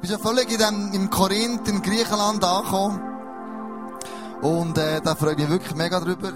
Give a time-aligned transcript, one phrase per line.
[0.00, 3.02] Ich bin ja völlig in dem, im Korinth, in Griechenland angekommen.
[4.42, 6.32] Und äh, da freue ich mich wirklich mega drüber.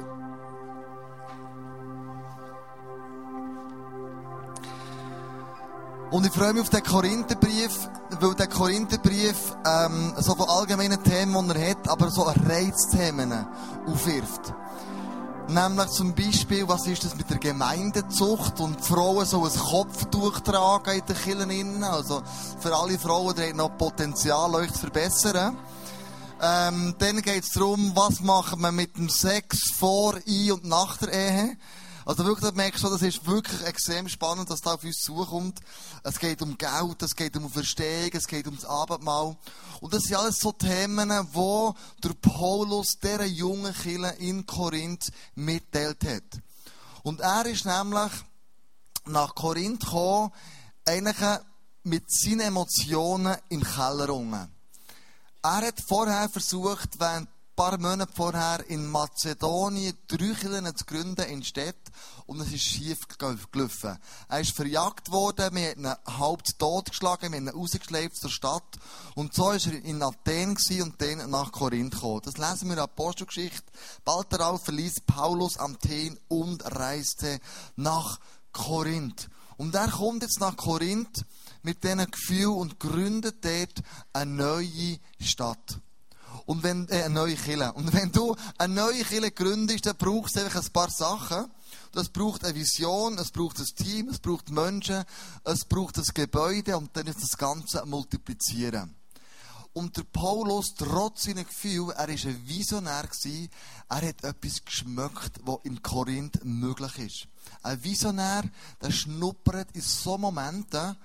[6.11, 7.89] Und ich freue mich auf den Korintherbrief,
[8.21, 13.47] weil der Korintherbrief ähm, so von allgemeinen Themen, die er hat, aber so Reizthemen
[13.87, 14.53] aufwirft.
[15.49, 20.99] Nämlich zum Beispiel, was ist das mit der Gemeindezucht und Frauen so ein Kopftuch tragen
[20.99, 21.85] in den Kirchen.
[21.85, 22.23] Also
[22.61, 25.57] für alle Frauen, die noch Potenzial, euch zu verbessern.
[26.41, 30.97] Ähm, dann geht es darum, was machen wir mit dem Sex vor, ein und nach
[30.97, 31.57] der Ehe.
[32.05, 35.61] Also wirklich, da merkst du, das ist wirklich extrem spannend, was da auf uns zukommt.
[36.03, 39.37] Es geht um Geld, es geht um Verstehen, es geht um das Abendmahl.
[39.81, 46.05] Und das sind alles so Themen, wo der Paulus dieser jungen Kille in Korinth mitteilt
[46.05, 46.43] hat.
[47.03, 48.13] Und er ist nämlich
[49.07, 50.33] nach Korinth gekommen,
[50.85, 51.39] eigentlich
[51.85, 54.49] mit seinen Emotionen im Keller unten.
[55.43, 57.29] Er hat vorher versucht, während
[57.63, 61.93] paar Monate vorher in Mazedonien drei Kirchen zu gründen in Städten
[62.27, 63.99] und es ist schief gelaufen.
[64.29, 68.31] Er ist verjagt worden, wir haben ihn halb tot geschlagen, wir haben ihn rausgeschleift zur
[68.31, 68.65] Stadt
[69.15, 72.23] und so ist er in Athen und dann nach Korinth gekommen.
[72.25, 73.71] Das lesen wir in der Apostelgeschichte.
[74.05, 77.39] Bald darauf verließ Paulus Athen und reiste
[77.77, 78.19] nach
[78.51, 79.31] Korinth.
[79.57, 81.25] Und er kommt jetzt nach Korinth
[81.63, 85.81] mit diesen Gefühlen und gründet dort eine neue Stadt.
[86.47, 87.73] Und wenn, äh, eine neue Kille.
[87.73, 91.51] Und wenn du eine neue Kille gründest, dann brauchst du einfach ein paar Sachen.
[91.93, 95.05] Das braucht eine Vision, es braucht ein Team, es braucht Menschen,
[95.45, 98.95] es braucht ein Gebäude und dann ist das Ganze multiplizieren.
[99.75, 103.09] Und der Paulus, trotz seiner Gefühle, er war ein Visionär,
[103.89, 107.29] er hat etwas geschmeckt, was in Korinth möglich ist.
[107.63, 108.43] Ein Visionär,
[108.83, 110.97] der schnuppert in so Momenten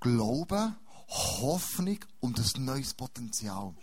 [0.00, 0.76] Glauben,
[1.08, 3.74] Hoffnung und ein neues Potenzial.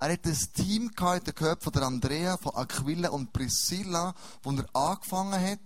[0.00, 4.64] Er hat ein Team gehabt, der gehört von Andrea, von Aquila und Priscilla, wo er
[4.72, 5.58] angefangen hat.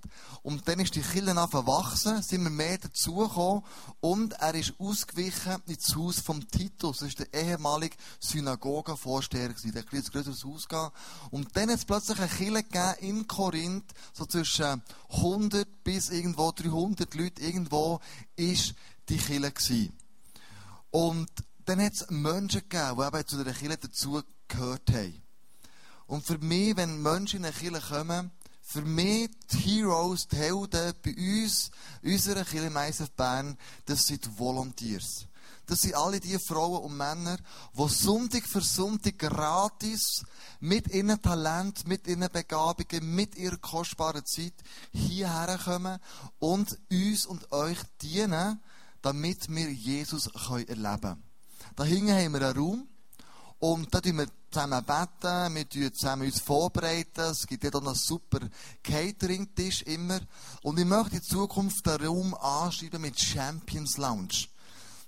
[0.43, 3.63] Und dann ist die Kille verwachsen, sind wir mehr dazugekommen
[4.01, 7.01] und er ist ausgewichen ins Haus vom Titus.
[7.01, 9.73] Das ist der ehemalige Synagogenvorsteher gewesen.
[9.73, 10.97] Der hat ein größeres Haus gehabt.
[11.31, 16.53] Und dann hat es plötzlich eine Kille gegeben in Korinth, so zwischen 100 bis irgendwo
[16.53, 18.01] 300 Leute, irgendwo
[18.37, 18.75] ist
[19.11, 19.93] die Kille gewesen.
[20.91, 21.29] Und
[21.65, 25.23] dann hat es Menschen gegeben, die eben zu der Kirche dazu gehört haben.
[26.07, 28.31] Und für mich, wenn Menschen in eine Kirche kommen,
[28.63, 31.71] für mich die Heroes, die Helden bei uns,
[32.03, 33.57] unserer Kirche Meisef Bern,
[33.87, 35.27] das sind Volunteers.
[35.67, 37.39] Das sind alle die Frauen und Männer,
[37.75, 40.25] die Sonntag für Sonntag gratis
[40.61, 44.55] mit ihren Talent, mit ihren Begabungen, mit ihrer kostbaren Zeit
[44.91, 45.99] hierher kommen
[46.39, 48.61] und uns und euch dienen,
[49.03, 51.32] damit wir Jesus erleben können.
[51.77, 52.89] Da hinten haben wir einen Raum.
[53.59, 57.21] Und da tun wir zusammen beten, wir tun zusammen uns vorbereiten.
[57.21, 58.41] Es gibt dort auch einen super
[58.83, 60.21] Catering-Tisch immer.
[60.63, 64.49] Und ich möchte in Zukunft den Raum anschreiben mit Champions Lounge.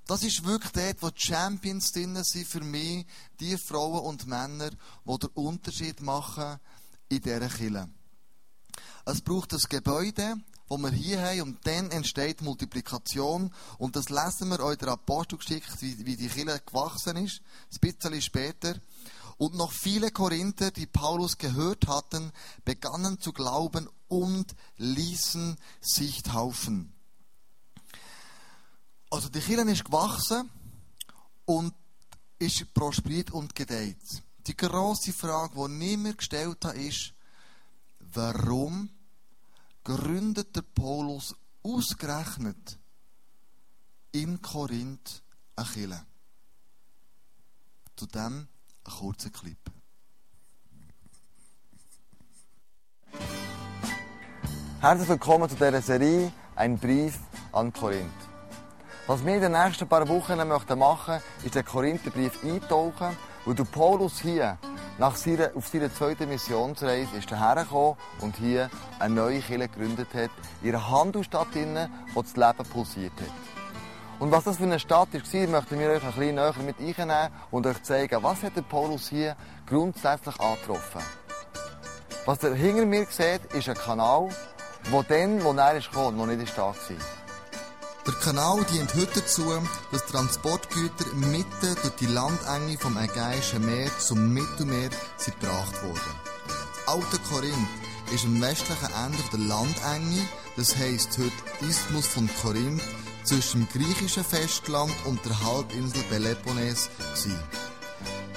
[0.06, 3.06] Das ist wirklich dort, wo Champions drin sind für mich,
[3.40, 6.60] die Frauen und Männer, die den Unterschied machen
[7.08, 7.88] in dieser Kirche.
[9.06, 10.36] Es braucht ein Gebäude,
[10.68, 13.52] wo wir hier haben, und dann entsteht Multiplikation.
[13.78, 17.40] Und das lesen wir euch der Apostelgeschichte, wie, wie die Kirche gewachsen ist,
[17.72, 18.74] ein bisschen später.
[19.36, 22.32] Und noch viele Korinther, die Paulus gehört hatten,
[22.64, 26.92] begannen zu glauben und ließen sich taufen.
[29.10, 30.48] Also die Kirche ist gewachsen
[31.44, 31.74] und
[32.38, 34.22] ist prosperiert und gedeiht.
[34.46, 37.12] Die große Frage, die niemand gestellt hat, ist,
[38.00, 38.90] warum
[39.84, 42.78] gründet der Paulus ausgerechnet
[44.12, 45.22] in Korinth
[45.56, 46.06] eine Kirche.
[47.94, 48.48] Zu dem
[48.86, 49.58] ein kurzer Clip.
[54.80, 57.18] Herzlich willkommen zu dieser Serie Ein Brief
[57.52, 58.10] an Korinth.
[59.06, 63.64] Was wir in den nächsten paar Wochen machen möchten, ist den Korintherbrief eintauchen, wo der
[63.64, 64.58] Paulus hier
[64.98, 70.08] nach seiner, auf seiner zweiten Missionsreise ist er hergekommen und hier eine neue Kirche gegründet
[70.14, 70.30] hat,
[70.62, 71.48] in einer Handelsstadt,
[72.14, 74.20] wo das Leben pulsiert hat.
[74.20, 77.32] Und was das für eine Stadt war, möchten wir euch ein bisschen näher mit einnehmen
[77.50, 79.36] und euch zeigen, was hat der Paulus hier
[79.66, 81.02] grundsätzlich angetroffen.
[82.24, 84.28] Was ihr hinter mir seht, ist ein Kanal,
[84.90, 87.23] wo dann, wo er ist noch nicht da war.
[88.06, 89.50] Der Kanal dient heute dazu,
[89.90, 94.90] dass Transportgüter mitten durch die Landenge vom Ägäischen Meer zum Mittelmeer
[95.24, 96.00] gebracht wurden.
[96.46, 97.68] Das alte Korinth
[98.14, 102.82] ist am westlichen Ende der Landenge, das heisst heute Isthmus von Korinth,
[103.22, 106.90] zwischen dem griechischen Festland und der Halbinsel Peloponnes.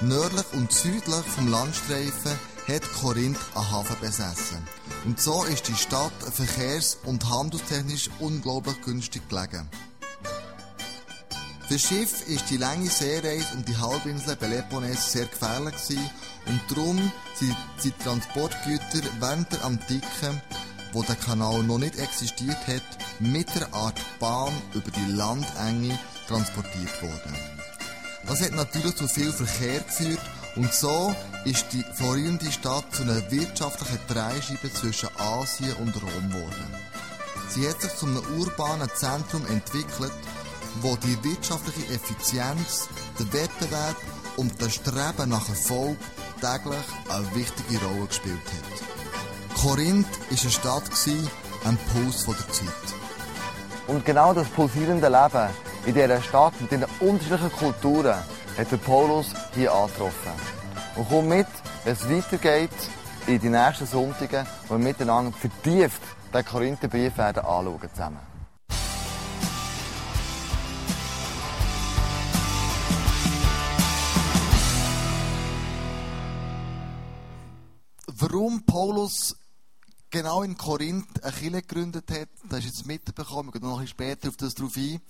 [0.00, 2.38] Nördlich und südlich vom Landstreifen
[2.68, 4.66] hat Korinth einen Hafen besessen.
[5.04, 9.68] Und so ist die Stadt verkehrs- und handelstechnisch unglaublich günstig gelegen.
[11.66, 16.10] Für Schiff ist die lange Seereise um die Halbinsel Peloponnes sehr gefährlich gewesen
[16.46, 20.42] und darum sind die Transportgüter während der Antike,
[20.92, 22.82] wo der Kanal noch nicht existiert hat,
[23.20, 27.36] mit einer Art Bahn über die Landenge transportiert worden.
[28.26, 30.20] Das hat natürlich zu viel Verkehr geführt
[30.58, 31.14] und so
[31.44, 36.74] ist die florierende Stadt zu einer wirtschaftlichen Dreischeibe zwischen Asien und Rom geworden.
[37.48, 40.12] Sie hat sich zu einem urbanen Zentrum entwickelt,
[40.80, 42.88] wo die wirtschaftliche Effizienz,
[43.18, 43.96] der Wettbewerb
[44.36, 45.96] und das Streben nach Erfolg
[46.40, 49.58] täglich eine wichtige Rolle gespielt hat.
[49.62, 50.82] Korinth war eine Stadt,
[51.64, 52.88] ein Puls der Zeit.
[53.86, 55.48] Und genau das pulsierende Leben
[55.86, 58.16] in dieser Stadt mit den unterschiedlichen Kulturen
[58.58, 60.32] hat der Paulus hier angetroffen.
[60.96, 61.46] Und komm mit,
[61.84, 62.70] wenn es weitergeht,
[63.28, 66.02] in die nächsten Sonntage, wo wir miteinander vertieft
[66.34, 68.18] den Korintherbrief werden anschauen zusammen.
[78.08, 79.36] Warum Paulus
[80.10, 83.84] genau in Korinth eine Kirche gegründet hat, das ist jetzt mitbekommen, wir gehen noch ein
[83.84, 85.00] bisschen später auf das drauf ein.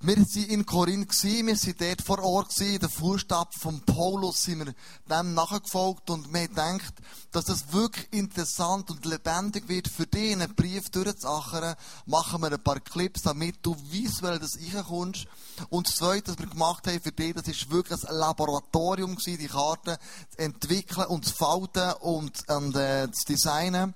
[0.00, 4.66] Wir waren in Korinth, wir waren dort vor Ort, in den Fußstapfen von Paulus sind
[4.66, 4.74] wir
[5.08, 6.94] dem nachgefolgt und wir gedacht,
[7.32, 11.74] dass das wirklich interessant und lebendig wird für dich, einen Brief durchzuachern,
[12.06, 15.26] machen wir ein paar Clips, damit du visuell das reinkommst.
[15.70, 19.46] Und das Zweite, was wir gemacht haben für dich, das ist wirklich ein Laboratorium die
[19.46, 19.96] Karten
[20.30, 23.94] zu entwickeln und zu falten und, und äh, zu designen.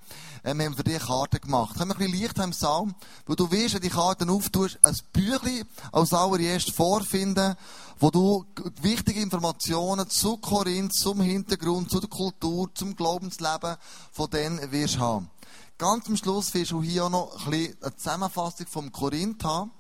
[0.49, 1.79] Äh, wir haben für dich Karten gemacht.
[1.79, 2.87] Haben wir ein bisschen Licht im Saal,
[3.27, 7.55] weil du wirst, wenn die Karten auftust, ein Büchlein als allererst vorfinden,
[7.99, 8.47] wo du
[8.81, 13.77] wichtige Informationen zu Korinth, zum Hintergrund, zu der Kultur, zum Glaubensleben
[14.11, 15.29] von denen wirst haben.
[15.77, 19.71] Ganz am Schluss wirst du hier auch noch ein bisschen eine Zusammenfassung vom Korinth haben,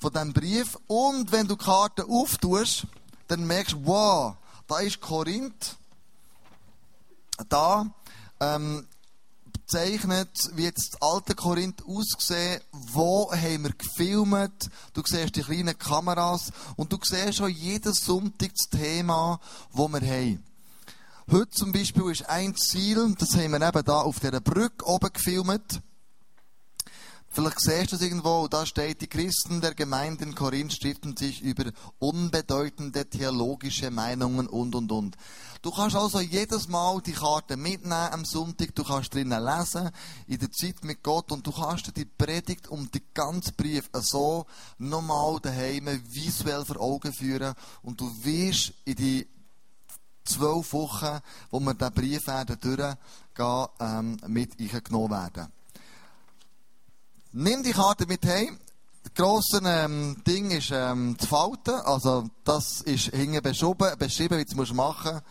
[0.00, 0.76] von diesem Brief.
[0.88, 2.86] Und wenn du die Karte auftust,
[3.28, 4.34] dann merkst du, wow,
[4.66, 5.76] da ist Korinth.
[7.48, 7.86] Da
[8.40, 8.86] ähm,
[9.66, 15.78] zeichnet, wie jetzt das alte Korinth ausgesehen, wo haben wir gefilmt, du siehst die kleinen
[15.78, 19.40] Kameras und du siehst schon jeden Sonntag das Thema,
[19.72, 20.42] wo wir haben.
[21.30, 25.12] Heute zum Beispiel ist ein Ziel, das haben wir eben da auf dieser Brücke oben
[25.12, 25.82] gefilmt.
[27.28, 31.42] Vielleicht siehst du es irgendwo, da steht, die Christen der Gemeinde in Korinth stritten sich
[31.42, 35.16] über unbedeutende theologische Meinungen und, und, und.
[35.60, 39.90] Du kannst also jedes Mal die Karte mitnehmen am Sonntag, du kannst drinnen lesen,
[40.26, 43.90] in der Zeit mit Gott, und du kannst dir die Predigt und die ganze Brief
[43.92, 44.46] so
[44.78, 49.28] nochmal daheim visuell vor Augen führen, und du wirst in die
[50.24, 51.20] zwölf Wochen,
[51.50, 55.52] wo wir diesen Brief werden durchgehen, ähm, mit eingenommen werden.
[57.38, 58.58] Nimm die Karte mit heim.
[59.02, 61.74] Das grosse ähm, Ding ist ähm, zu falten.
[61.84, 65.24] Also, das ist hinten beschrieben, beschrieben wie du es machen musst.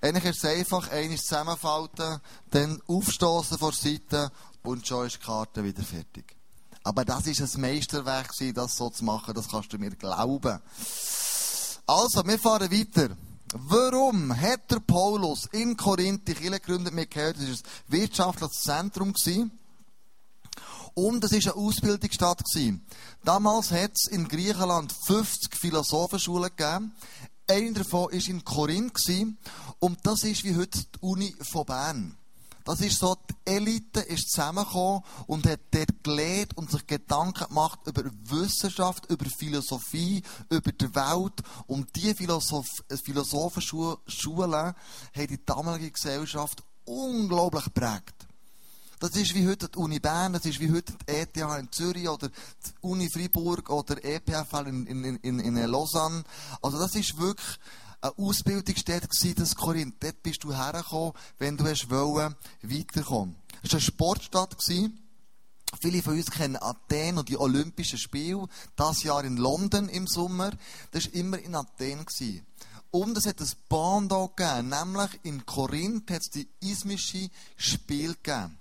[0.00, 2.20] Eigentlich ist es einfach, eines zusammenfalten,
[2.52, 4.32] dann aufstoßen vor der Seite
[4.62, 6.36] und schon ist die Karte wieder fertig.
[6.84, 10.60] Aber das ist ein Meisterwerk das so zu machen, das kannst du mir glauben.
[11.84, 13.16] Also, wir fahren weiter.
[13.54, 16.94] Warum hat der Paulus in Korinth die Kirche gegründet?
[16.94, 19.12] Wir gehört, das war ein wirtschaftliches Zentrum.
[19.12, 19.50] Gewesen.
[20.94, 22.42] Und es war eine Ausbildungsstadt.
[23.24, 26.92] Damals hat es in Griechenland 50 Philosophenschulen gegeben.
[27.48, 29.10] Eine davon war in Korinth.
[29.78, 32.16] Und das ist wie heute die Uni von Bern.
[32.64, 37.80] Das ist so, die Elite ist zusammengekommen und hat dort gelehrt und sich Gedanken gemacht
[37.86, 41.40] über Wissenschaft, über Philosophie, über die Welt.
[41.66, 48.26] Und diese Philosoph Philosophenschulen haben die damalige Gesellschaft unglaublich geprägt.
[49.00, 52.06] Das ist wie heute die Uni Bern, das ist wie heute die ETH in Zürich
[52.06, 56.22] oder die Uni Freiburg oder EPFL in, in, in, in Lausanne.
[56.60, 57.58] Also das ist wirklich
[58.02, 59.94] eine Ausbildungsstätte gewesen, das Korinth.
[60.00, 63.36] Dort bist du hergekommen, wenn du hast wollen, weiterkommen.
[63.62, 64.98] Es war eine Sportstadt gewesen.
[65.80, 68.48] Viele von uns kennen Athen und die Olympischen Spiele.
[68.76, 70.50] Das Jahr in London im Sommer.
[70.90, 72.04] Das war immer in Athen.
[72.04, 72.44] Gewesen.
[72.90, 78.59] Und es hat ein Band gegeben, nämlich in Korinth hat es die ismische Spiel gegeben.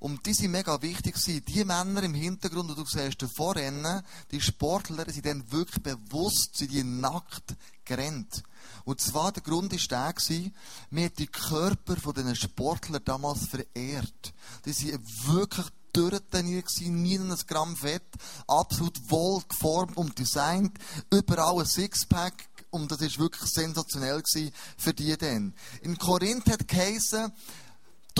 [0.00, 1.44] Und die sind mega wichtig gewesen.
[1.44, 6.56] Die Männer im Hintergrund, die du siehst, davor rennen, die Sportler, sind dann wirklich bewusst,
[6.56, 7.54] sind die nackt
[7.84, 8.42] gerannt.
[8.84, 10.54] Und zwar der Grund ist der gewesen,
[10.90, 14.32] mir hat die Körper von diesen Sportlern damals verehrt.
[14.64, 18.06] Die sind wirklich durchtrainiert gewesen, nie ein Gramm Fett,
[18.46, 20.78] absolut wohl geformt und designt,
[21.10, 25.54] überall ein Sixpack, und das ist wirklich sensationell gewesen für die dann.
[25.82, 27.32] In Korinth hat geheißen,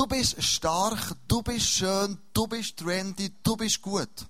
[0.00, 4.26] du bist stark, du bist schön, du bist trendy, du bist gut.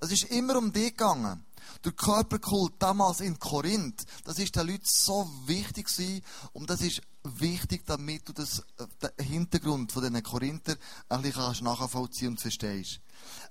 [0.00, 1.44] Es ist immer um dich gegangen.
[1.84, 6.22] Der Körperkult damals in Korinth, das ist den Leuten so wichtig gewesen,
[6.54, 10.76] und das ist wichtig, damit du das, äh, den Hintergrund von diesen Korinther
[11.10, 13.00] ein bisschen nachvollziehen und verstehst.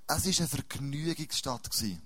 [0.07, 2.01] Es war eine Vergnügungsstadt gewesen.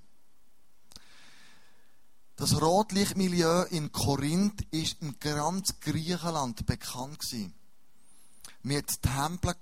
[2.35, 7.55] Das Rotlichtmilieu in Korinth ist in ganz Griechenland bekannt gewesen.
[8.65, 9.55] Wir hatten Tempel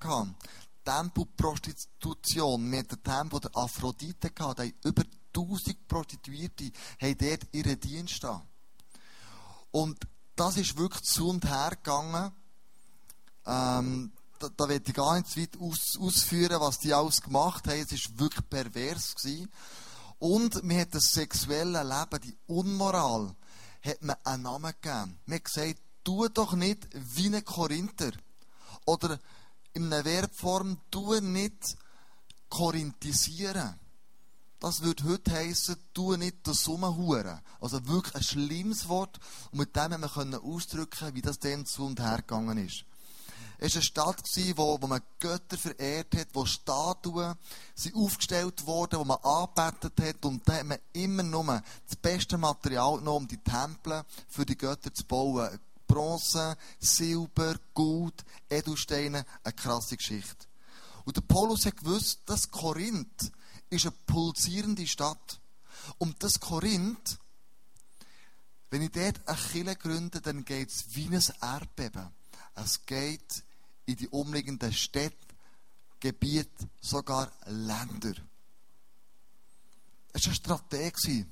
[0.85, 5.03] Tempelprostitution, wir hatten den Tempel der Aphrodite gehabt, die über
[5.35, 8.41] 1000 Prostituierte haben dort ihren Dienst da.
[9.71, 9.99] Und
[10.37, 12.31] das ist wirklich zu und her gegangen.
[13.45, 17.67] Ähm, da, da will ich gar nicht zu weit aus, ausführen, was die alles gemacht
[17.67, 17.79] haben.
[17.79, 19.15] Es war wirklich pervers.
[19.15, 19.51] Gewesen.
[20.19, 23.35] Und mir hat das sexuelle Leben, die Unmoral,
[23.83, 25.19] hat man einen Namen gegeben.
[25.25, 28.11] Man hat gesagt, tu doch nicht wie ein Korinther.
[28.85, 29.19] Oder
[29.73, 31.77] in einer Verbform, tu nicht
[32.49, 33.79] korinthisieren.
[34.59, 37.41] Das würde heute heissen, tu nicht das Summenhuren.
[37.59, 39.19] Also wirklich ein schlimmes Wort.
[39.51, 42.85] Und mit dem haben wir ausdrücken, wie das dann zu und her gegangen ist.
[43.57, 47.35] Es war eine Stadt, wo, wo man Götter verehrt hat, wo Statuen
[47.75, 50.25] sind aufgestellt wurden, wo man angebetet hat.
[50.25, 54.57] Und da hat man immer nur das beste Material genommen, um die Tempel für die
[54.57, 55.59] Götter zu bauen.
[55.93, 60.47] Bronze, Silber, Gold, Edelsteine, eine krasse Geschichte.
[61.05, 63.31] Und der Paulus hat gewusst, dass Korinth
[63.69, 65.39] ist eine pulsierende Stadt.
[65.99, 67.19] Und das Korinth,
[68.71, 72.09] wenn ich dort eine Kirche gründe, dann geht es wie ein Erdbeben.
[72.55, 73.43] Es geht
[73.85, 75.27] in die umliegenden Städte,
[75.99, 78.15] Gebiete, sogar Länder.
[80.11, 81.27] Es war eine Strategie.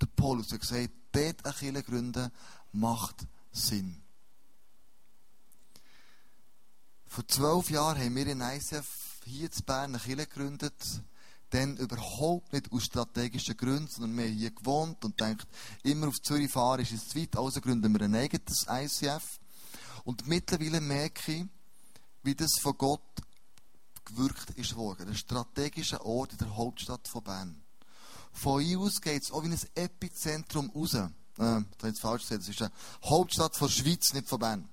[0.00, 2.32] Der Paulus hat gesagt, dort eine Kirche gründen
[2.72, 4.02] macht Sinn.
[7.06, 8.86] Vor zwölf Jahren haben wir in ICF
[9.24, 10.74] hier in Bern eine Kirche gegründet
[11.52, 15.46] dann überhaupt nicht aus strategischen Gründen, sondern wir haben hier gewohnt und denkt,
[15.82, 19.38] immer auf Zürich fahren ist es zu weit, also gründen wir ein eigenes ICF.
[20.04, 21.44] Und mittlerweile merke ich,
[22.22, 23.02] wie das von Gott
[24.04, 25.08] gewirkt ist worden.
[25.08, 27.62] Ein strategischer Ort in der Hauptstadt von Bern.
[28.32, 30.96] Von hier aus geht es auch wie ein Epizentrum raus.
[31.38, 32.42] Äh, das jetzt falsch gesagt.
[32.42, 32.72] Das ist eine
[33.04, 34.68] Hauptstadt der Schweiz, nicht von Bern.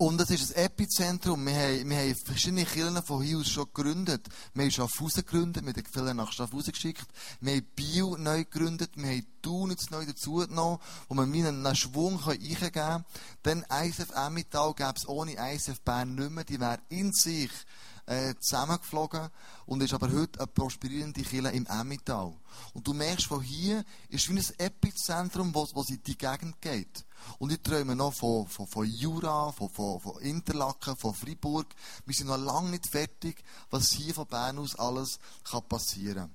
[0.00, 1.44] Und es ist ein Epizentrum.
[1.44, 4.26] Wir haben, wir haben verschiedene Kirchen von hier aus schon gegründet.
[4.54, 7.06] Wir haben Schaffhausen gegründet, wir haben die Kirche nach Schaffhausen geschickt.
[7.42, 10.78] Wir haben Bio neu gegründet, wir haben Thun jetzt neu dazu genommen,
[11.10, 13.04] wo wir einen, einen Schwung eingeben können.
[13.42, 16.44] Dann ISF Emmental gäbe es ohne ISF Bern nicht mehr.
[16.44, 17.50] Die wäre in sich
[18.10, 19.28] äh, zusammengeflogen
[19.66, 22.34] und ist aber heute eine prosperierende Kirche im Emmental.
[22.74, 27.04] Und du merkst, von hier ist wie ein Epizentrum, wo, in die Gegend geht.
[27.38, 31.66] Und ich träume noch von, von, von Jura, von, von, von Interlaken, von Freiburg.
[32.04, 36.34] Wir sind noch lange nicht fertig, was hier von Bern aus alles kann passieren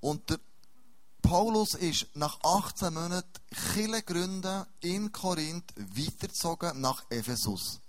[0.00, 0.40] Und der
[1.22, 3.32] Paulus ist nach 18 Monaten
[3.74, 7.80] Kirche gründen in Korinth weitergezogen nach Ephesus.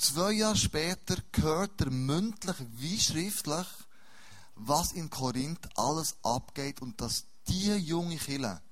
[0.00, 3.66] Zwei Jahre später gehört er mündlich wie schriftlich,
[4.54, 8.62] was in Korinth alles abgeht und dass die junge Kirche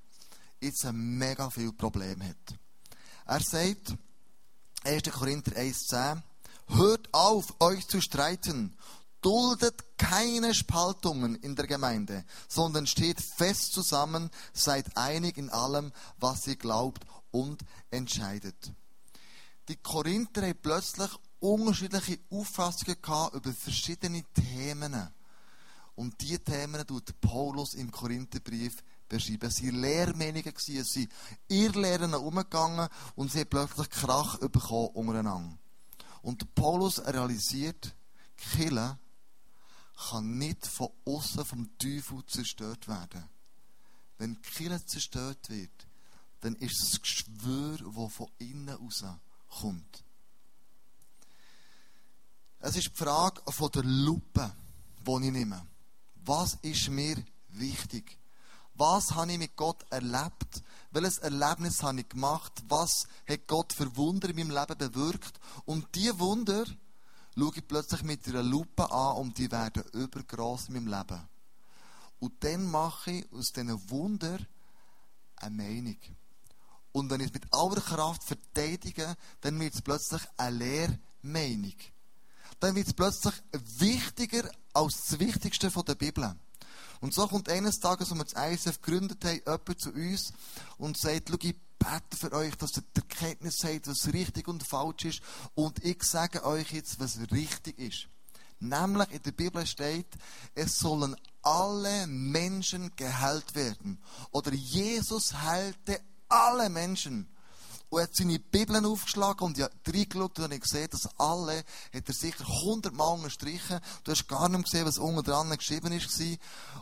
[0.59, 2.59] jetzt ein mega viel Problem hat.
[3.27, 3.95] Er sagt,
[4.85, 5.03] 1.
[5.13, 6.23] Korinther 1,10,
[6.69, 8.75] hört auf, euch zu streiten,
[9.21, 16.47] duldet keine Spaltungen in der Gemeinde, sondern steht fest zusammen, seid einig in allem, was
[16.47, 18.73] ihr glaubt und entscheidet.
[19.69, 21.11] Die Korinther haben plötzlich
[21.41, 25.13] unterschiedliche Auffassungen gehabt über verschiedene Themen.
[25.95, 29.51] Und diese Themen tut Paulus im Korintherbrief beschrieben.
[29.51, 31.13] Sie waren Lehrmeinungen, sie sind
[31.49, 35.59] ihr Lehren umgegangen und sie haben plötzlich Krach bekommen untereinander.
[36.23, 37.95] Und Paulus realisiert,
[38.37, 38.99] Kille
[40.11, 43.29] kann nicht von außen vom Teufel zerstört werden.
[44.17, 45.87] Wenn Kille zerstört wird,
[46.41, 49.05] dann ist es ein Geschwür, das von innen raus
[49.49, 50.05] kommt.
[52.61, 54.53] Es ist die Frage von der Lupe,
[55.07, 55.65] die ich nehme.
[56.25, 57.17] Was ist mir
[57.51, 58.19] wichtig?
[58.75, 60.63] Was habe ich mit Gott erlebt?
[60.91, 62.53] Welches Erlebnis habe ich gemacht?
[62.69, 65.41] Was hat Gott für Wunder in meinem Leben bewirkt?
[65.65, 66.65] Und diese Wunder
[67.37, 71.29] schaue ich plötzlich mit einer Lupe an und die werden übergroß in meinem Leben.
[72.21, 74.39] Und dann mache ich aus diesen Wunder
[75.37, 75.99] eine Meinung.
[76.99, 80.57] Und wenn ich es mit aller Kraft verteidige, dann wird es plötzlich eine
[81.23, 81.77] Lehrmeinung.
[82.61, 86.35] dann wird es plötzlich wichtiger als das Wichtigste von der Bibel.
[87.01, 90.33] Und so kommt eines Tages, als wir das ISF gegründet haben, jemand zu uns
[90.79, 94.67] und sagt, schau, ich bete für euch, dass ihr die Erkenntnis habt, was richtig und
[94.67, 95.21] falsch ist.
[95.55, 98.09] Und ich sage euch jetzt, was richtig ist.
[98.59, 100.09] Nämlich in der Bibel steht,
[100.57, 104.03] es sollen alle Menschen geheilt werden.
[104.33, 107.29] Oder Jesus heilte alle Menschen.
[107.91, 111.65] Und er hat seine Bibeln aufgeschlagen und ich habe reingeschaut und ich gesehen, dass alle,
[111.95, 113.81] hat er sicher hundertmal unterstrichen.
[114.05, 116.39] Du hast gar nicht gesehen, was unten dran geschrieben war.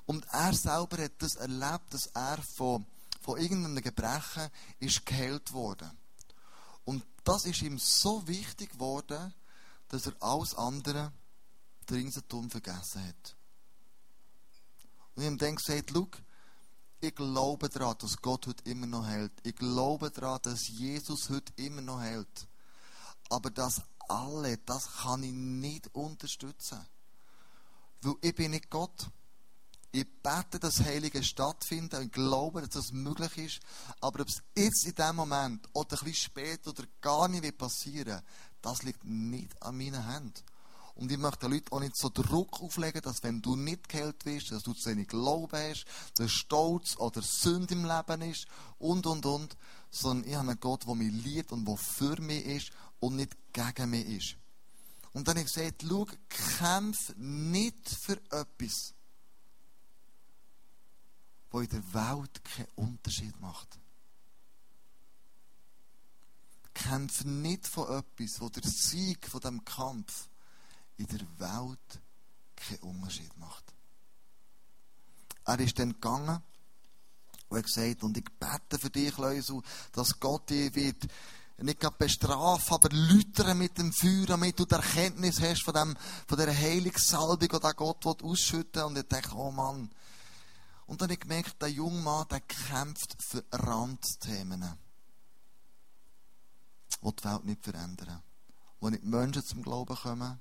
[0.07, 2.87] Und er selber hat das erlebt, dass er von,
[3.21, 4.49] von irgendeinem Gebrechen
[4.81, 5.91] ist geheilt worden.
[6.85, 9.33] Und das ist ihm so wichtig geworden,
[9.89, 11.13] dass er alles andere
[11.89, 13.37] der Ringsum vergessen hat.
[15.15, 16.09] Und ich habe dann gesagt, schau,
[17.07, 19.33] ich glaube daran, dass Gott heute immer noch hält.
[19.43, 22.49] Ich glaube daran, dass Jesus heute immer noch hält.
[23.31, 26.87] Aber das alle, das kann ich nicht unterstützen.
[28.03, 29.11] Weil ich bin nicht Gott.
[29.93, 33.61] Ich bete, dass Heilige stattfinden und glaube, dass das möglich ist.
[34.01, 38.23] Aber ob es jetzt in diesem Moment oder ein bisschen später oder gar nicht passieren
[38.67, 40.43] das liegt nicht an meinen Händen.
[40.97, 44.25] Und ich möchte den Leuten auch nicht so Druck auflegen, dass wenn du nicht geheilt
[44.25, 45.85] wirst, dass du zu wenig Glauben hast,
[46.15, 48.47] dass Stolz oder Sünde im Leben ist
[48.79, 49.57] und, und, und.
[49.91, 53.37] Sondern ich habe einen Gott, der mich liebt und der für mich ist und nicht
[53.53, 54.37] gegen mich ist.
[55.13, 58.95] Und dann habe ich gesagt, schau, kämpf nicht für etwas,
[61.51, 63.79] was in der Welt keinen Unterschied macht.
[66.73, 70.29] Kämpf nicht von etwas, wo der Sieg von dem Kampf
[70.97, 72.01] in der Welt
[72.55, 73.65] keinen Unterschied macht.
[75.45, 76.43] Er ist dann gegangen
[77.49, 79.61] und hat gesagt, und ich bete für dich, Leusel,
[79.93, 81.07] dass Gott dich wird
[81.59, 85.97] nicht gerade bestrafen, aber lütern mit dem Feuer, damit du die Erkenntnis hast von, dem,
[86.27, 88.83] von dieser Heilungssalbung, die Gott ausschütten will.
[88.83, 89.91] Und ich dachte, oh Mann.
[90.87, 94.77] Und dann habe ich gemerkt, der junge Mann, der kämpft für Randthemen,
[97.03, 98.23] die die Welt nicht verändern.
[98.81, 100.39] Wo nicht Menschen zum Glauben kommen,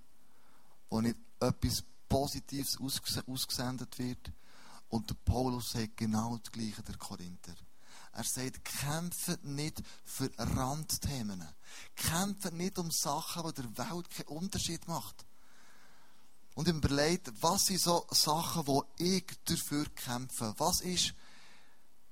[0.89, 2.77] wo nicht etwas Positives
[3.27, 4.31] ausgesendet wird.
[4.89, 7.55] Und der Paulus sagt genau das Gleiche der Korinther.
[8.11, 11.43] Er sagt, kämpft nicht für Randthemen.
[11.95, 15.25] Kämpft nicht um Sachen, die der Welt keinen Unterschied macht.
[16.53, 20.53] Und überlegt, was sind so Sachen, wo ich dafür kämpfe?
[20.57, 21.13] Was ist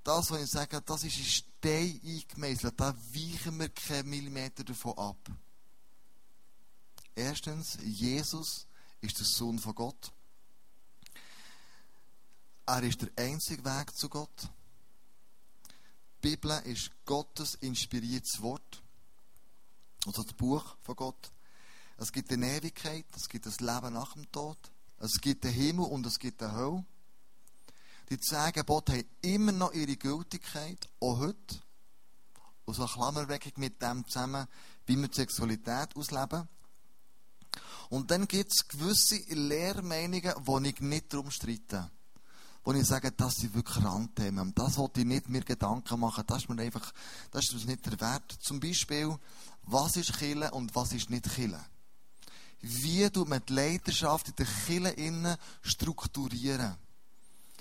[0.03, 2.77] das, was ich sage, das ist in Stein eingemeißelt.
[2.77, 5.17] Da weichen wir keinen Millimeter davon ab.
[7.15, 8.67] Erstens, Jesus
[9.01, 10.11] ist der Sohn von Gott.
[12.65, 14.49] Er ist der einzige Weg zu Gott.
[16.23, 18.81] Die Bibel ist Gottes inspiriertes Wort.
[20.05, 21.31] Also das Buch von Gott.
[21.97, 24.57] Es gibt eine Ewigkeit, es gibt das Leben nach dem Tod,
[24.99, 26.85] es gibt den Himmel und es gibt die Hölle.
[28.09, 31.61] Die zehn Gebote haben immer noch ihre Gültigkeit, auch heute.
[32.65, 34.47] Und so eine Klammerwirkung mit dem zusammen,
[34.85, 36.47] wie wir die Sexualität ausleben.
[37.93, 41.91] Und dann gibt es gewisse Lehrmeinungen, die ich nicht darum streite.
[42.63, 44.51] Wo ich sage, das sind wirklich Randthemen.
[44.55, 46.23] Das wollte ich nicht mir Gedanken machen.
[46.25, 46.91] Das ist mir einfach,
[47.29, 48.35] das ist nicht der Wert.
[48.41, 49.15] Zum Beispiel,
[49.61, 51.63] was ist Kille und was ist nicht Kille?
[52.61, 56.75] Wie tut man die Leidenschaft in der Kille innen strukturieren?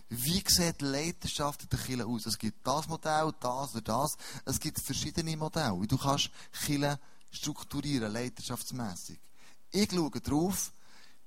[0.09, 2.25] Wie sieht die Leidenschaft in der Kille aus?
[2.25, 4.17] Es gibt das Modell, das oder das.
[4.47, 5.87] Es gibt verschiedene Modelle.
[5.87, 6.31] Du kannst
[6.65, 6.99] Kille
[7.31, 9.21] strukturieren, leidenschaftsmässig.
[9.73, 10.73] Ich schaue drauf,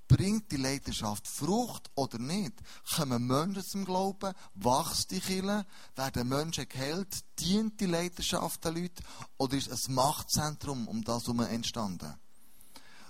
[0.07, 2.53] bringt die Leidenschaft Frucht oder nicht?
[2.95, 4.33] Kommen Menschen zum Glauben?
[4.53, 5.65] Wächst die Kirche?
[5.95, 7.23] Werden Menschen geheilt?
[7.39, 9.03] Dient die Leidenschaft den Leuten?
[9.37, 12.13] Oder ist ein Machtzentrum um das herum entstanden?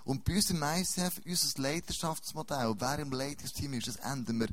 [0.05, 4.49] Und bei uns im ICF, unser Leidenschaftsmodell, wer im Leitungsteam ist, das ändern wir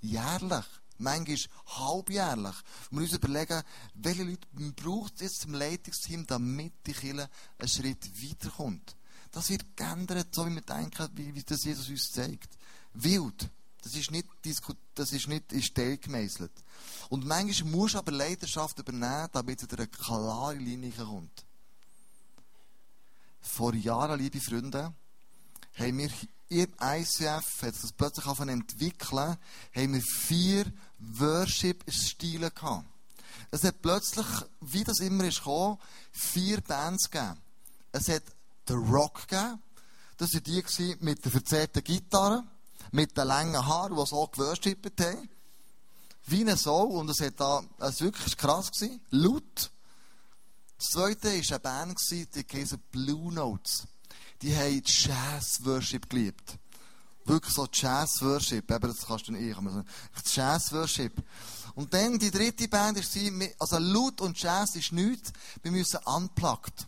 [0.00, 0.64] jährlich.
[0.96, 2.54] Manchmal halbjährlich.
[2.90, 3.62] Wir müssen überlegen,
[3.94, 8.96] welche Leute braucht es jetzt zum Leitungsteam, damit die Kirche einen Schritt weiterkommt.
[9.34, 12.56] Das wird geändert, so wie wir denken, wie, wie das Jesus uns zeigt.
[12.94, 13.50] Wild.
[13.82, 14.28] Das ist nicht,
[14.94, 16.52] das ist nicht in Stein gemeißelt.
[17.08, 21.44] Und manchmal musst du aber Leidenschaft übernehmen, damit es eine klare Linie kommt.
[23.40, 24.94] Vor Jahren, liebe Freunde,
[25.78, 26.10] haben wir
[26.48, 29.36] im ICF, hat das plötzlich entwickeln,
[29.74, 32.86] haben wir vier Worship-Stile gehabt.
[33.50, 34.26] Es hat plötzlich,
[34.60, 35.78] wie das immer ist gekommen,
[36.12, 37.36] vier Bands gegeben.
[37.90, 38.22] Es hat
[38.68, 39.62] den Rock gegeben.
[40.16, 42.44] Das waren die mit der verzerrten Gitarre,
[42.92, 45.28] mit den langen Haaren, die so geworshippet haben.
[46.26, 46.84] Wie eine Sau.
[46.84, 49.00] Und es hat da, es war wirklich krass gewesen.
[49.10, 49.70] Laut.
[50.78, 53.86] Das zweite war eine Band, die hieß Blue Notes.
[54.42, 56.58] die haben Jazz-Worship geliebt.
[57.24, 58.70] Wirklich so Jazz-Worship.
[58.70, 59.58] Eben, das kannst du nicht.
[60.24, 61.22] Jazz-Worship.
[61.74, 65.32] Und dann die dritte Band sie, also Laut und Jazz ist nichts.
[65.62, 66.86] Wir müssen unplugged.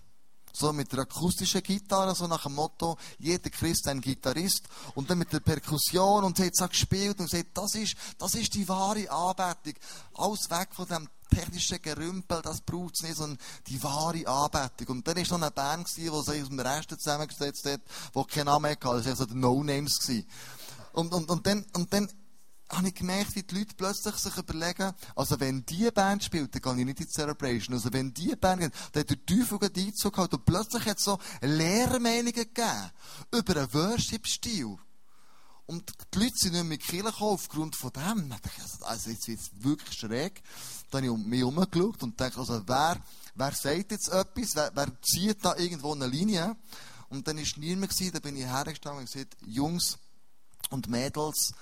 [0.58, 4.62] So mit der akustischen Gitarre, so nach dem Motto, jeder Christ ein Gitarrist.
[4.94, 8.34] Und dann mit der Perkussion und sie hat so gespielt und sagt, das ist, das
[8.34, 9.74] ist die wahre Anbetung.
[10.14, 14.96] Alles weg von dem technischen Gerümpel, das braucht es nicht, sondern die wahre Anbetung.
[14.96, 17.82] Und dann war noch eine Band, die sich aus dem Rest zusammengesetzt hat,
[18.14, 18.96] die keinen Namen hatte.
[18.96, 19.98] Das waren so die No-Names.
[20.94, 22.08] Und, und, und dann, und dann
[22.68, 26.62] habe ich gemerkt, wie die Leute plötzlich sich überlegen, also wenn die Band spielt, dann
[26.62, 27.74] gehe ich nicht in die Celebration.
[27.74, 31.04] Also wenn die Band geht, dann hat der Teufel Einzug gehabt und plötzlich hat es
[31.04, 32.90] so Lehrmeinungen gegeben
[33.32, 34.76] über einen Worship-Stil.
[35.66, 38.34] Und die Leute sind nicht mehr in die Kirche gekommen aufgrund von dem.
[38.82, 40.42] Also jetzt wird es wirklich schräg.
[40.90, 42.96] Dann habe ich um mich herumgeschaut und dachte, also wer,
[43.34, 44.54] wer sagt jetzt etwas?
[44.54, 46.56] Wer, wer zieht da irgendwo eine Linie?
[47.08, 49.98] Und dann war niemand da bin ich hergestanden und gesagt, Jungs
[50.70, 51.52] und Mädels,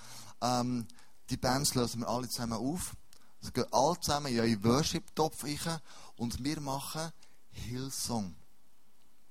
[0.44, 0.86] ähm,
[1.30, 2.94] die Bands lösen wir alle zusammen auf.
[3.40, 5.80] Also gehen alle zusammen in euren Worship-Topf rein
[6.16, 7.12] und wir machen
[7.50, 8.34] Hillsong.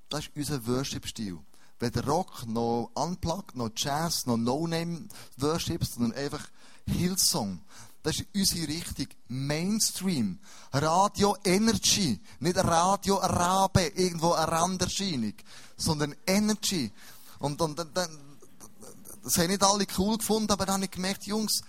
[0.09, 1.39] Das ist unser Worship-Stil.
[1.79, 6.47] Weder Rock, noch Unplugged, noch Jazz, noch No-Name-Worship, sondern einfach
[6.85, 7.59] Hillsong.
[8.03, 9.07] Das ist unsere Richtung.
[9.27, 10.39] Mainstream.
[10.71, 12.19] Radio Energy.
[12.39, 15.33] Nicht Radio Rabe, irgendwo eine Randerscheinung.
[15.77, 16.91] Sondern Energy.
[17.39, 18.09] Und, und dann,
[19.23, 21.61] das haben nicht alle cool gefunden, aber dann habe ich gemerkt, Jungs,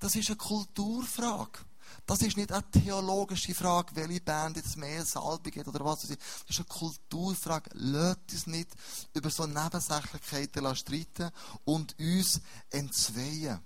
[0.00, 1.60] das ist eine Kulturfrage.
[2.06, 6.00] Das ist nicht eine theologische Frage, welche Band jetzt mehr Salbung hat oder was.
[6.00, 7.70] Das ist eine Kulturfrage.
[7.74, 8.70] Lasst uns nicht
[9.14, 11.30] über so Nebensächlichkeiten streiten
[11.64, 13.60] und uns entzweien.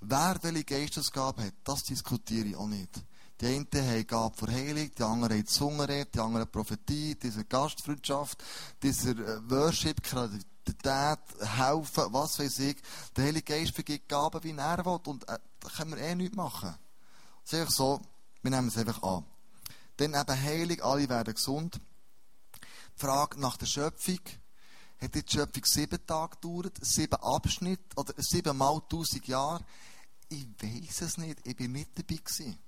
[0.00, 3.02] Wer welche Geistesgabe hat, das diskutiere ich auch nicht.
[3.40, 8.42] Die einen haben Gabe für Heilung, die anderen haben Zungenrede, die anderen Prophetie, diese Gastfreundschaft,
[8.82, 10.02] dieser äh, Worship,
[10.74, 12.76] Kreativität, helfen, was weiß ich.
[13.16, 15.00] Der Heilige Geist vergibt Gaben, wie er will.
[15.06, 16.74] Und äh, da können wir eh nichts machen.
[17.44, 18.00] Es ist einfach so,
[18.42, 19.24] wir nehmen es einfach an.
[19.96, 21.80] Dann eben Heilung, alle werden gesund.
[22.54, 24.20] Die Frage nach der Schöpfung.
[25.00, 29.64] Hat die Schöpfung sieben Tage gedauert, sieben Abschnitte oder sieben mal tausend Jahre?
[30.28, 32.58] Ich weiß es nicht, ich bin nicht dabei gewesen.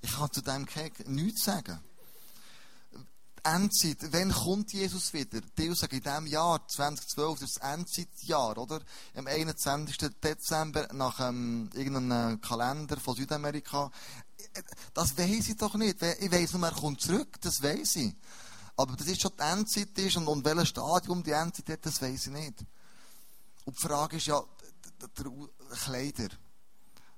[0.00, 0.66] Ich kann zu dem
[1.06, 1.80] nichts sagen.
[3.46, 5.40] Endzeit, wann kommt Jesus wieder?
[5.40, 8.80] Die sagen, in diesem Jahr, 2012, das ist das Endzeitjahr, oder?
[9.14, 9.96] Am 21.
[10.22, 13.90] Dezember, nach ähm, irgendeinem Kalender von Südamerika.
[14.94, 16.02] Das weiß ich doch nicht.
[16.02, 18.14] Ich weiß nur, er kommt zurück, das weiß ich.
[18.76, 22.02] Aber das ist schon die Endzeit ist und, und welches Stadium die Endzeit hat, das
[22.02, 22.64] weiß ich nicht.
[23.64, 24.42] Und die Frage ist ja,
[25.00, 26.28] der Kleider.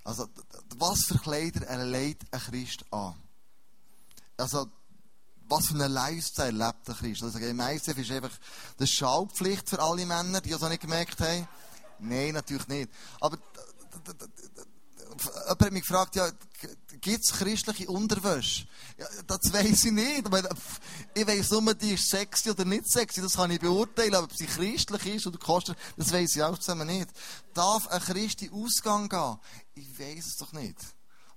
[0.04, 0.28] Also,
[0.76, 3.14] was für Kleider erleidet ein Christ an?
[4.36, 4.68] Also,
[5.48, 7.22] was für einen Lifestyle lebt der Christ?
[7.22, 8.38] Also, im ICF ist einfach,
[8.76, 11.48] das Schaupflicht für alle Männer, die das auch nicht gemerkt haben.
[12.00, 12.90] Nein, natürlich nicht.
[13.20, 13.38] Aber,
[15.16, 16.30] jemand hat mich gefragt, ja,
[17.00, 18.66] gibt es christliche Unterwäsche?
[18.98, 20.24] Ja, das weiß ich nicht.
[21.14, 23.20] Ich weiß nur, die ist sexy oder nicht sexy.
[23.20, 24.14] Das kann ich beurteilen.
[24.14, 27.08] Aber ob sie christlich ist oder kostet, das weiß ich auch zusammen nicht.
[27.54, 29.38] Darf ein Christ in Ausgang gehen?
[29.74, 30.76] Ich weiß es doch nicht.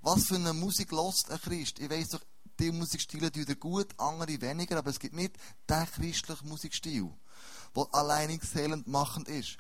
[0.02, 1.80] Was für eine Musik lost ein Christ?
[1.80, 2.22] Ich weiß doch,
[2.62, 5.36] die Musikstile tun gut, andere weniger, aber es gibt nicht
[5.70, 7.12] den christlichen Musikstil,
[7.76, 9.58] der alleinigzählend machend ist.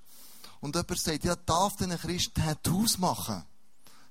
[0.60, 3.44] Und jemand sagt, ja, darf denn ein Christ Tattoos machen?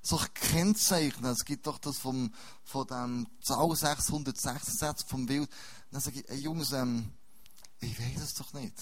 [0.01, 1.25] So Kennzeichen.
[1.25, 5.49] Es gibt doch das vom, von dem Zahl 666 vom Wild.
[5.91, 7.13] Dann sage ich, ey Jungs, ähm,
[7.79, 8.75] ich weiß es doch nicht.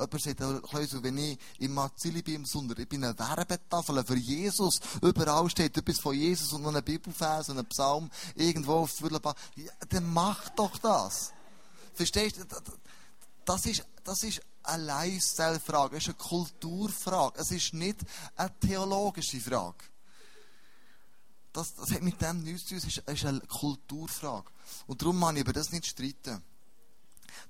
[0.00, 4.16] Jemand sagt, Klausel, wenn ich im Marzilli bin im Sonder, ich bin eine Werbetafel für
[4.16, 4.78] Jesus.
[5.02, 9.34] Überall steht etwas von Jesus und noch ein Bibelfers und ein Psalm irgendwo auf Füllenbach.
[9.56, 11.32] Ja, dann mach doch das.
[11.94, 12.44] Verstehst du?
[13.44, 17.40] Das ist, das ist eine Lifestyle-Frage, es ist eine Kulturfrage.
[17.40, 17.98] Es ist nicht
[18.36, 19.84] eine theologische Frage.
[21.52, 24.48] Das, das hat mit dem nichts zu tun, es ist, ist eine Kulturfrage.
[24.86, 26.40] Und darum kann ich über das nicht streiten.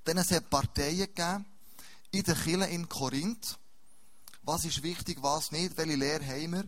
[0.04, 1.44] Dann es hat Parteien gegeben,
[2.10, 3.58] in der Kirche in Korinth.
[4.42, 6.64] Was ist wichtig, was nicht, welche Lehre haben wir?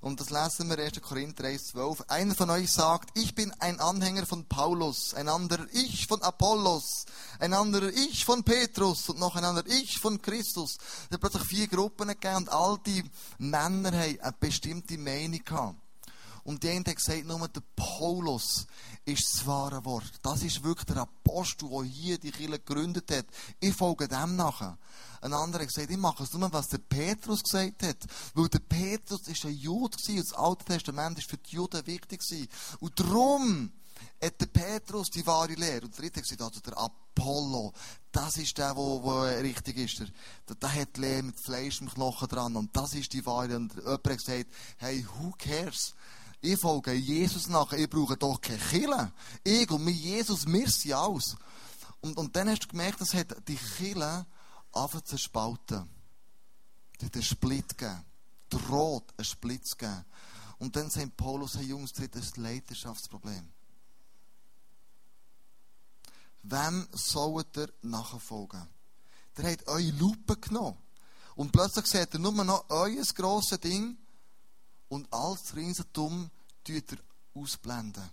[0.00, 1.00] Und das lesen wir 1.
[1.00, 2.10] Korinther 1,12.
[2.10, 7.06] Einer von euch sagt, ich bin ein Anhänger von Paulus, ein anderer ich von Apollos,
[7.38, 10.76] ein anderer ich von Petrus und noch ein anderer ich von Christus.
[11.06, 13.02] Es hat plötzlich vier Gruppen gegeben und all die
[13.38, 15.78] Männer haben eine bestimmte Meinung gehabt.
[16.42, 18.66] Und die haben gesagt, nur der Paulus
[19.04, 20.10] ist das wahre Wort.
[20.22, 23.26] Das ist wirklich der Apostel, der hier die Kirche gegründet hat.
[23.60, 24.78] Ich folge dem nachher.
[25.20, 27.98] Ein anderer hat gesagt, ich mache es nur, was der Petrus gesagt hat.
[28.34, 31.86] Weil der Petrus ist ein Jude gewesen, und das Alte Testament ist für die Juden
[31.86, 32.48] wichtig gewesen.
[32.80, 33.72] Und darum
[34.22, 35.84] hat der Petrus die wahre Lehre.
[35.84, 37.72] Und der dritte hat gesagt, also der Apollo,
[38.10, 40.00] das ist der, wo, wo richtig ist.
[40.48, 42.56] Der, der, hat Lehre mit Fleisch im Knochen dran.
[42.56, 43.56] Und das ist die wahre.
[43.56, 44.46] Und jemand hat gesagt,
[44.78, 45.94] hey, who cares?
[46.44, 49.12] Ich folge Jesus nach, ich brauche doch keine Kille.
[49.42, 51.36] Ich und mit Jesus, wir sind alles.
[52.02, 54.26] Und, und dann hast du gemerkt, das hat die Kille
[54.70, 55.88] angefangen zu spalten.
[56.98, 58.04] Es hat einen Split gegeben.
[58.50, 60.04] Droht, einen Split zu geben.
[60.58, 63.48] Und dann sagt Paulus, hey Jungs, das ist ein Leidenschaftsproblem.
[66.42, 68.68] Wem sollt ihr nachfolgen?
[69.38, 70.76] Der hat eure Lupe genommen.
[71.36, 73.96] Und plötzlich seht ihr nur noch euer grosses Ding
[74.94, 76.30] und alles ringsherum
[76.62, 76.98] tut er
[77.34, 78.08] ausblenden.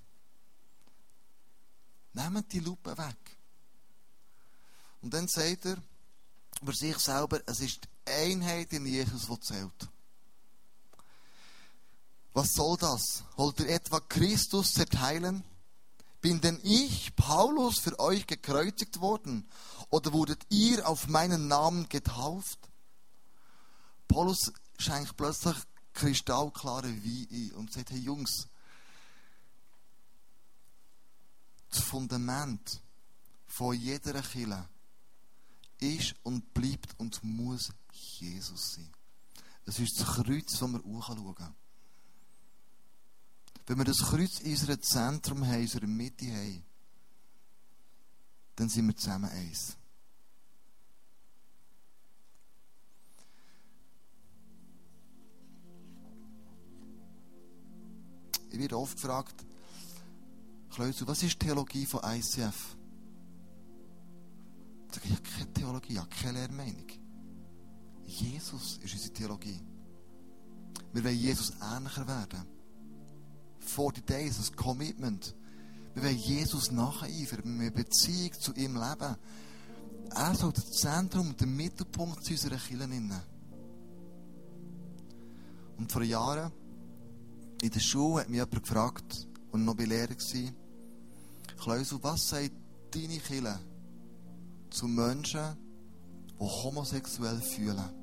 [2.13, 3.37] Nehmt die Lupe weg.
[5.01, 5.77] Und dann sagt er
[6.59, 9.89] über sich selber, es ist die Einheit in Jesus, die zählt.
[12.33, 13.25] Was soll das?
[13.35, 15.43] Wollt ihr etwa Christus zerteilen?
[16.19, 19.47] Bin denn ich, Paulus, für euch gekreuzigt worden?
[19.91, 22.57] Oder wurdet ihr auf meinen Namen getauft?
[24.07, 25.57] Paulus schenkt plötzlich
[25.93, 28.47] kristallklare Wein ein und sagt, hey Jungs,
[31.69, 32.81] das Fundament
[33.47, 34.67] von jeder Kille
[35.79, 38.91] ist und bleibt und muss Jesus sein.
[39.65, 41.55] Es ist das Kreuz, das wir anschauen können.
[43.67, 46.63] Wenn wir das Kreuz in unserem Zentrum haben, in unserer Mitte haben,
[48.55, 49.77] dann sind wir zusammen eins.
[58.51, 59.45] Ich werde oft gefragt,
[60.71, 62.77] Kleusel, was ist die Theologie von ICF?
[64.87, 66.87] Ich sage, ich habe keine Theologie, ich habe keine Lehrmeinung.
[68.05, 69.59] Jesus ist unsere Theologie.
[70.93, 72.45] Wir wollen Jesus ähnlicher werden.
[73.59, 75.35] 40 Days, ein Commitment.
[75.93, 79.15] Wir wollen Jesus nacheifern, wir wollen Beziehung zu ihm leben.
[80.13, 83.21] Er soll das Zentrum und der Mittelpunkt zu unserer Kirche.
[85.77, 86.51] Und vor Jahren
[87.61, 90.53] in der Schule hat mich jemand gefragt, und noch bei Lehrer war,
[91.57, 92.51] Kleusel, was sagt
[92.91, 93.59] deine Kirche
[94.71, 95.57] zu Menschen,
[96.39, 98.01] die homosexuell fühlen?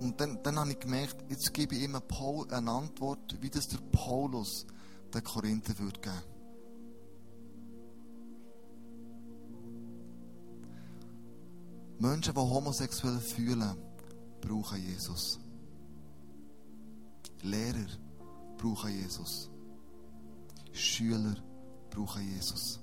[0.00, 3.78] Und dann, dann habe ich gemerkt, jetzt gebe ich Paul eine Antwort, wie das der
[3.90, 4.66] Paulus
[5.12, 6.22] den Korinther würde geben.
[11.98, 13.87] Menschen, die homosexuell fühlen,
[14.40, 15.38] brauchen Jesus.
[17.42, 17.88] Lehrer
[18.56, 19.50] brauchen Jesus.
[20.72, 21.36] Schüler
[21.90, 22.80] brauchen Jesus.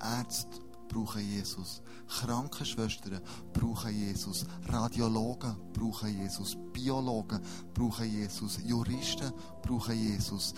[0.00, 1.82] Ärzte brauchen Jesus.
[2.08, 3.20] Krankenschwestern
[3.52, 4.46] brauchen Jesus.
[4.68, 6.56] Radiologen brauchen Jesus.
[6.72, 7.40] Biologen
[7.74, 8.60] brauchen Jesus.
[8.64, 9.32] Juristen
[9.62, 10.54] brauchen Jesus.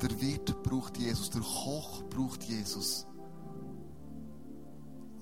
[0.00, 1.30] Der Wirt braucht Jesus.
[1.30, 3.06] Der Koch braucht Jesus.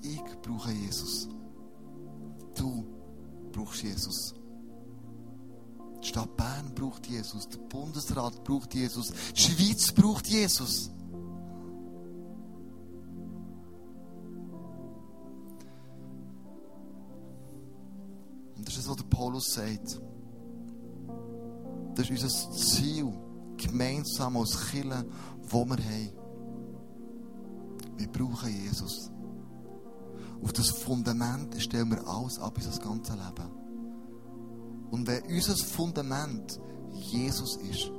[0.01, 1.29] Ich brauche Jesus.
[2.55, 3.00] Du
[3.51, 4.33] brauchst Jesus.
[6.01, 7.47] Die Stadt Bern braucht Jesus.
[7.47, 9.13] Der Bundesrat braucht Jesus.
[9.35, 10.89] Die Schweiz braucht Jesus.
[18.57, 20.01] Und das ist, was der Paulus sagt.
[21.95, 23.13] Das ist unser Ziel,
[23.57, 25.05] gemeinsam als Kirche,
[25.49, 26.11] wo wir haben.
[27.97, 29.10] Wir brauchen Jesus.
[30.43, 33.51] Auf das Fundament stellen wir alles ab, unser ganzes Leben.
[34.89, 36.59] Und wenn unser Fundament
[36.91, 37.91] Jesus ist,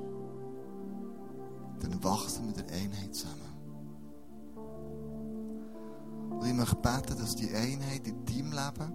[1.81, 3.43] dann wachsen wir der Einheit zusammen.
[6.31, 8.93] Und ich möchte beten, dass die Einheit in deinem Leben,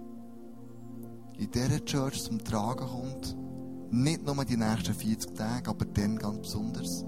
[1.38, 3.36] in dieser Church zum Tragen kommt.
[3.90, 7.04] Nicht nur die nächsten 40 Tage, aber dann ganz besonders.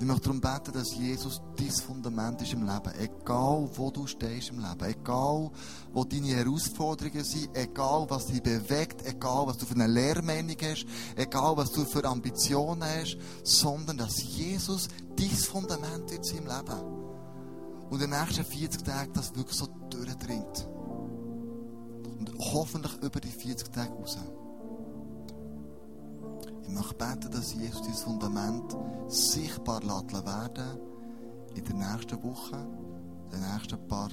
[0.00, 2.92] Ich möchte darum beten, dass Jesus dein Fundament ist im Leben.
[2.98, 4.84] Egal, wo du stehst im Leben.
[4.84, 5.50] Egal,
[5.92, 7.56] wo deine Herausforderungen sind.
[7.56, 9.06] Egal, was dich bewegt.
[9.06, 10.86] Egal, was du für eine Lehrmeinung hast.
[11.14, 13.16] Egal, was du für Ambitionen hast.
[13.44, 17.04] Sondern, dass Jesus dein Fundament ist im Leben.
[17.90, 20.68] Und in den nächsten 40 Tagen das wirklich so durchdringt.
[22.18, 24.18] Und hoffentlich über die 40 Tage raus.
[26.74, 28.76] Möchte beten, dass Jesus dieses Fundament
[29.08, 30.78] sichtbar werden
[31.54, 32.54] in den nächsten Wochen,
[33.32, 34.08] in den nächsten paar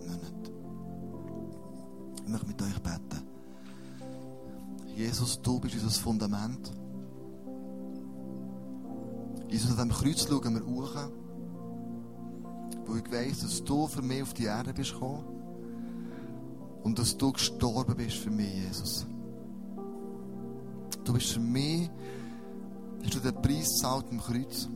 [0.00, 0.52] Monaten.
[2.24, 3.22] Ich möchte mit euch beten.
[4.96, 6.72] Jesus, du bist unser Fundament.
[9.48, 10.94] Jesus, an diesem Kreuz schauen wir hoch,
[12.86, 15.24] weil ich weiss, dass du für mich auf die Erde bist gekommen
[16.84, 19.06] und dass du gestorben bist für mich, Jesus.
[21.08, 21.90] Du bist für mich,
[23.02, 24.68] hast du den Preis gezahlt im Kreuz.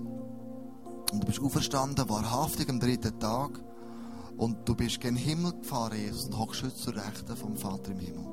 [1.12, 3.50] Und du bist auferstanden, wahrhaftig am dritten Tag.
[4.38, 7.98] Und du bist gen Himmel gefahren, Jesus, und hockst heute zur Rechten vom Vater im
[7.98, 8.26] Himmel.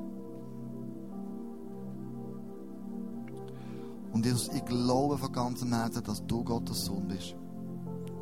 [4.14, 7.36] Und Jesus, ich glaube von ganzem Herzen, dass du Gottes Sohn bist.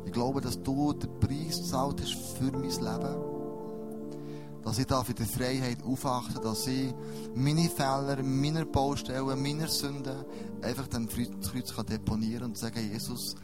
[0.03, 3.38] Ich glaube, dass du den Preis gezahlt hast für mein Leben.
[4.63, 6.93] Dass ich darf in der Freiheit aufwachen, dass ich
[7.33, 10.25] meine Fehler, meine Baustellen, meine Sünden
[10.61, 13.35] einfach Kreuz, Kreuz kann deponieren und sagen, Jesus,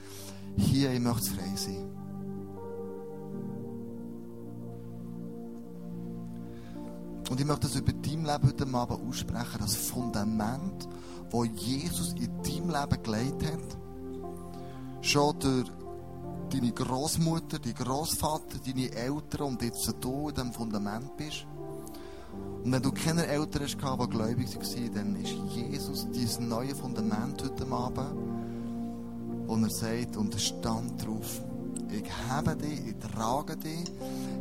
[0.58, 1.89] hier, ich möchte frei sein.
[7.30, 10.88] Und ich möchte das über dein Leben heute Abend aussprechen, das Fundament,
[11.32, 13.78] das Jesus in deinem Leben gelegt hat.
[15.01, 15.65] Schon durch
[16.56, 21.46] deine Großmutter, dein Großvater, deine Eltern und jetzt du in diesem Fundament bist.
[22.63, 27.44] Und wenn du keine Eltern hast, die gläubig waren, dann ist Jesus dieses neue Fundament
[27.44, 28.15] heute Abend,
[29.48, 31.41] wo er sagt, und stand drauf.
[31.91, 33.91] Ich habe dich, ich trage dich,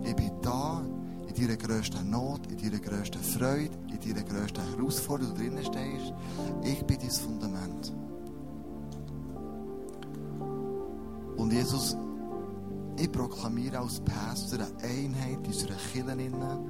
[0.05, 0.83] ich bin da,
[1.29, 5.64] in deiner grössten Not, in deiner grössten Freude, in deiner grössten Herausforderung, die du drinnen
[5.64, 6.14] stehst.
[6.62, 7.92] Ich bin dein Fundament.
[11.37, 11.96] Und Jesus,
[12.96, 16.61] ich proklamiere als Pastor eine Einheit in unserer Kirche,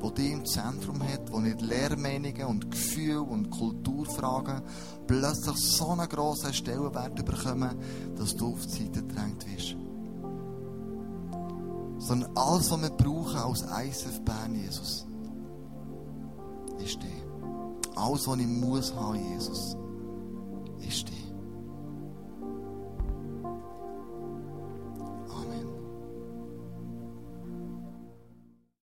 [0.00, 4.62] wo die im Zentrum hat, wo nicht Lehrmeinungen und Gefühle und Kulturfragen
[5.06, 7.76] plötzlich so einen grossen Stellenwert bekommen,
[8.16, 9.76] dass du auf die Seite gedrängt wirst.
[11.98, 15.06] Sondern alles, was wir brauchen als ISF Bern, Jesus,
[16.82, 17.20] ist dir.
[17.94, 19.76] Alles, was ich muss haben, Jesus,
[20.80, 21.19] ist dir.